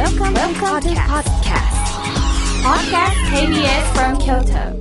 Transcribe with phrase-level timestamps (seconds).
[0.00, 1.76] Welcome, Welcome to podcast.
[2.64, 4.80] Podcast KBS from Kyoto.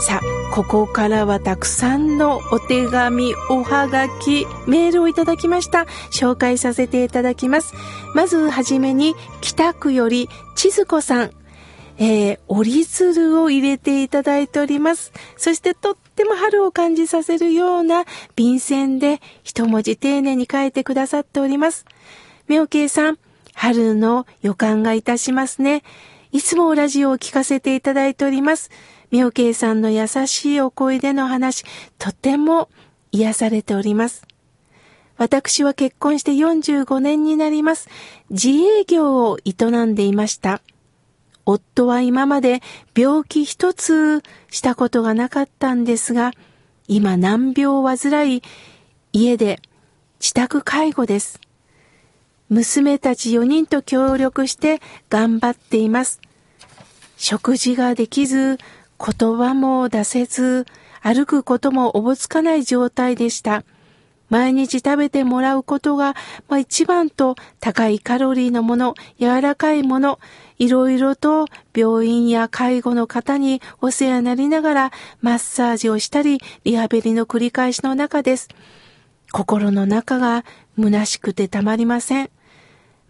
[0.00, 0.20] さあ、
[0.52, 5.86] ここからはたくさんのお手紙、おはがき、メールをいただきました。
[6.12, 7.74] 紹介させていただきます。
[8.16, 11.30] まずはじめに、北区より千鶴子さん、
[12.00, 15.12] えー、折り鶴を入れていただいております。
[15.36, 21.84] そしてとっても春を感じさせるような便箋で一文字丁寧に書いてくださっております。
[22.48, 23.18] 妙慶さん、
[23.52, 25.82] 春の予感がいたしますね。
[26.32, 28.70] いつもラジオを聞かせていただいております。
[29.10, 31.64] 妙慶さんの優しいお声での話、
[31.98, 32.70] とても
[33.12, 34.26] 癒されております。
[35.18, 37.90] 私は結婚して45年になります。
[38.30, 40.62] 自営業を営んでいました。
[41.50, 42.62] 夫は今まで
[42.96, 46.32] 病気一つしたことがなかったんですが、
[46.88, 48.42] 今難病を患い、
[49.12, 49.60] 家で
[50.20, 51.40] 自宅介護です。
[52.48, 56.20] 娘たち4人と協力して頑張っています。
[57.16, 58.58] 食事ができず、
[58.98, 60.66] 言葉も出せず、
[61.00, 63.62] 歩くこともおぼつかない状態でした。
[64.30, 66.14] 毎日食べてもらうことが、
[66.48, 70.18] まあ、一番と高いカロリーのもの、柔らかいもの、
[70.58, 78.48] いろいろと病院や介護の方にお世話になりながらマッサージをしたり、リハビリの繰り返しの中です。
[79.32, 80.44] 心の中が
[80.78, 82.30] 虚しくてたまりません。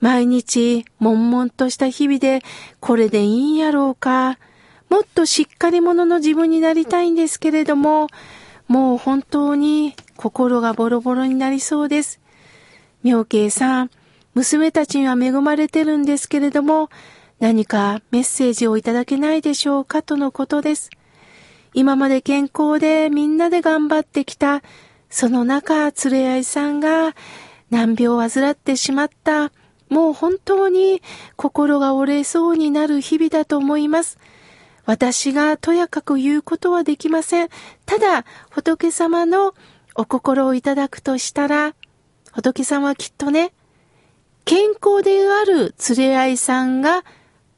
[0.00, 2.40] 毎日、悶々とした日々で、
[2.80, 4.38] これでいいんやろうか。
[4.88, 8.08] もっとしっかり者の自分になりたいんですけれども、
[8.70, 12.20] もう本当に心がボロボロになりそうです。
[13.02, 13.90] 妙慶さん、
[14.34, 16.88] 娘たちには恵まれてるんですけれども、
[17.40, 20.90] 何かメッセージをいただけないでしょうかとのことです。
[21.74, 24.62] 今まで健康でみんなで頑張ってきた、
[25.08, 27.16] その中、連れ合いさんが
[27.70, 29.50] 難病を患ってしまった、
[29.88, 31.02] もう本当に
[31.34, 34.20] 心が折れそうになる日々だと思います。
[34.86, 37.48] 私がとやかく言うことはできません。
[37.86, 39.54] ただ、仏様の
[39.94, 41.74] お心をいただくとしたら、
[42.32, 43.52] 仏様はきっとね、
[44.44, 47.04] 健康である連れ合いさんが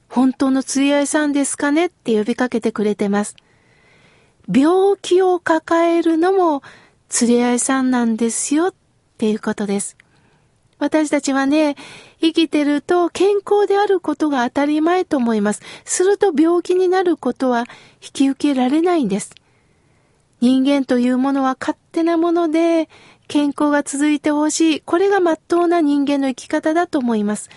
[0.09, 3.37] 本当の連れ合いさんですかねって呼びかけてくれてます。
[4.53, 6.63] 病気を抱えるのも
[7.21, 8.75] 連れ合いさんなんですよっ
[9.17, 9.97] ていうことです。
[10.83, 11.77] 私たちはね、
[12.21, 15.63] 生きてると健康であることが当たり前と思います。
[15.85, 17.67] すると病気になることは
[18.03, 19.33] 引き受けられないんです。
[20.41, 22.89] 人間というものは勝手なもので、
[23.29, 24.81] 健康が続いてほしい。
[24.81, 27.49] これが真っ当な人間の生き方だと思います。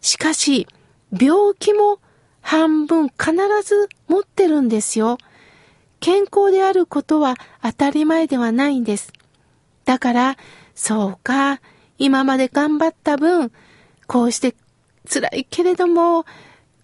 [0.00, 0.66] しかし、
[1.12, 1.98] 病気も
[2.40, 5.18] 半分必ず持ってるんですよ。
[6.00, 9.12] 健康であることは当たり前ではないんです。
[9.84, 10.36] だから、
[10.74, 11.60] そうか、
[11.98, 13.52] 今まで頑張った分、
[14.06, 14.54] こうして
[15.08, 16.24] 辛いけれども、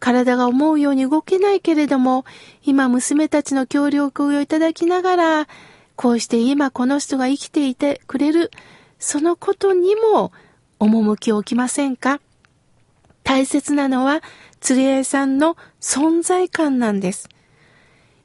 [0.00, 2.24] 体が思うように動けないけれども、
[2.62, 5.48] 今娘たちの協力をいただきながら、
[5.96, 8.50] こうして今この人が生きていてくれる、
[9.00, 10.32] そのことにも
[10.78, 12.20] 趣を置きませんか？
[13.24, 14.22] 大切なのは、
[14.60, 17.28] 釣り合いさんの存在感なんです。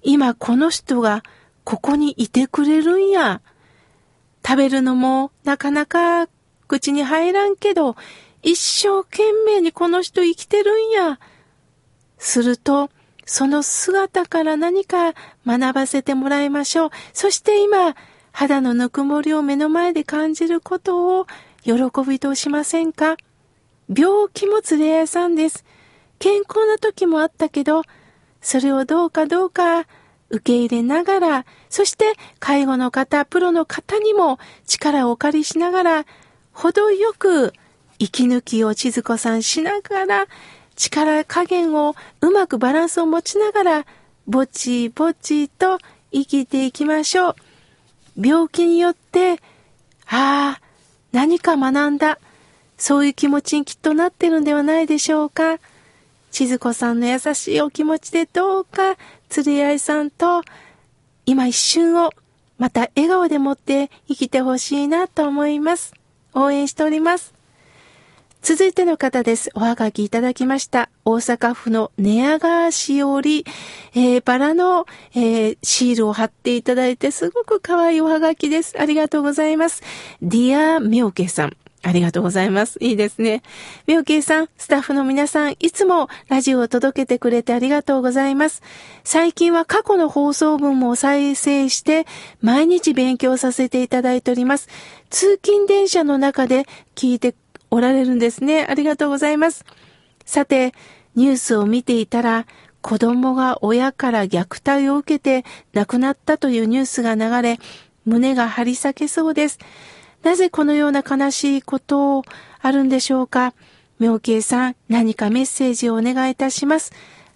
[0.04, 1.24] 今この人が
[1.64, 3.42] ここにいてくれるんや。
[4.46, 6.28] 食べるのもなかなか
[6.68, 7.96] 口に入らんけど、
[8.42, 11.20] 一生懸命にこの人生きてるんや。
[12.18, 12.90] すると、
[13.26, 15.14] その姿から何か
[15.48, 16.90] 学ばせてもらいましょう。
[17.14, 17.96] そして今、
[18.32, 21.28] 肌のぬくもりを目の前で感じることを
[21.64, 21.74] 喜
[22.08, 23.16] びとしませんか？
[23.88, 25.64] 病気も連れ屋さんです。
[26.20, 27.84] 健康な時もあったけど、
[28.42, 29.82] それをどうかどうか
[30.30, 36.06] 受け入れながら、そして介護の方、プロの方にも力をお借りしながら、
[36.54, 37.54] 程よく
[38.00, 40.28] 息抜きを千鶴子さんしながら、
[40.76, 43.86] 力加減をうまくバランスを持ちながら、
[44.28, 45.80] ぼちぼちと
[46.12, 47.36] 生きていきましょう。
[48.16, 49.34] 病気によって、
[50.08, 50.62] ああ、
[51.12, 52.20] 何か学んだ。
[52.78, 55.58] そういう気持ちにきっとなってるんではないでしょうか。
[56.32, 58.96] 千鶴子さんの優しいお気持ちでどうか、
[59.30, 60.44] 釣り合いさんと、
[61.26, 62.12] 今一瞬を、
[62.58, 65.94] また笑顔でもって生きてほしいなと思います。
[66.34, 67.34] 応援しております。
[68.44, 69.52] 続いての方です。
[69.54, 70.90] おはがきいただきました。
[71.06, 73.46] 大阪府の寝屋川市より、
[73.96, 74.86] えー、バラの、
[75.16, 78.76] えー、シールを貼っていただいて、すごく可愛いおはがきです。
[78.78, 79.82] ありがとうございます。
[80.22, 81.56] Dear ミョウケさん。
[81.84, 82.78] ありがとうございます。
[82.82, 83.44] いいですね。
[83.88, 88.62] みょうけいさん、スタッフの皆さん、いつもラジオを届けてくれてありがとうございます。
[89.04, 92.08] 最近は過去の放送分も再生して、
[92.42, 94.70] 毎日勉強させていただいております。
[95.10, 96.66] 通勤電車の中で
[96.96, 97.36] 聞いて
[97.70, 98.66] おられるんですね。
[98.70, 99.66] ありがとうございます。
[100.26, 100.74] さて、
[101.16, 102.48] ニュースを見ていたら、
[102.82, 107.60] 子供が親から虐待を受けて亡くなったというニュースが流れ、
[108.06, 109.60] 胸が張り裂けそうです。
[110.24, 112.24] なぜこのような悲しいことを
[112.62, 113.54] あるんでしょうか？
[114.00, 116.92] 妙慶さん、何かメッセージをお願いいたします。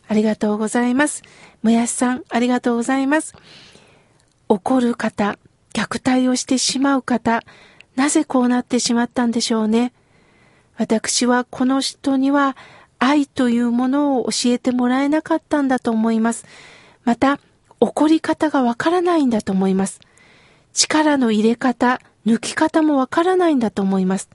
[0.07, 1.21] ありがとうございます。
[1.61, 3.35] もやしさん、ありがとうございます。
[4.49, 5.37] 怒る方、
[5.73, 7.43] 虐待をしてしまう方、
[7.95, 9.91] なぜこうなってしまったんでしょうね？
[10.77, 12.55] 私はこの人には
[12.99, 16.45] 愛というものを教えてもらえなかったんだと思います。
[17.03, 17.39] また、
[17.79, 19.99] 怒り方がわからないんだと思います。
[20.73, 24.29] 力の入れ方、抜き方もわからないんだと思います。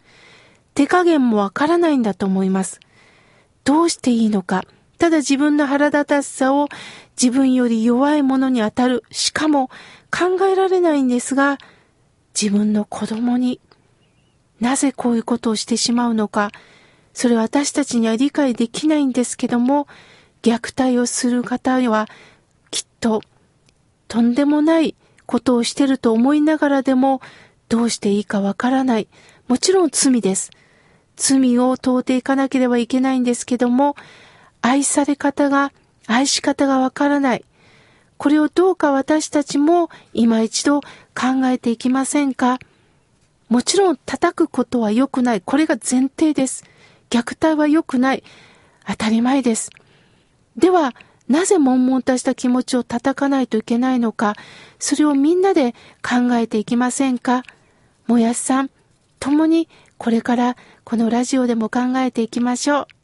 [0.75, 2.81] 手加減もわからないんだと思います。
[3.65, 4.65] どうしていいのか。
[4.99, 6.69] ただ自分の腹立たしさを
[7.21, 9.05] 自分より弱いものに当たる。
[9.11, 9.69] しかも
[10.11, 11.59] 考えられないんですが、
[12.41, 13.61] 自分の子供に
[14.59, 16.51] なぜこういうことをしてしまうのか、
[17.13, 19.87] それは私たちには理解できないんですけども、
[20.43, 22.09] 虐待をする方は
[22.71, 23.21] きっと
[24.09, 24.97] とんでもない
[25.27, 27.21] ことをしてると思いながらでも
[27.73, 29.09] どうしていいかわからない。
[29.49, 30.51] もちろん罪です。
[31.17, 33.97] 罪を問うていかなければいけないんですけども、
[34.61, 35.73] 愛され方が、
[36.07, 37.47] 愛し方がわからない。
[38.19, 42.59] これをどうか私たちも今一度考えていきませんか
[43.49, 45.41] もちろん叩くことは良くない。
[45.41, 46.65] これが前提です。
[47.09, 48.23] 虐待は良くない。
[48.87, 49.71] 当たり前です。
[50.59, 50.95] では、
[51.27, 54.35] なぜ悶々とした気持ちを叩かないといけないのか、
[54.79, 55.73] それをみんなで
[56.07, 57.45] 考えていきませんか
[58.13, 58.71] もやすさん、
[59.21, 63.02] 共にこれからこのラジオでも考えていきましょう。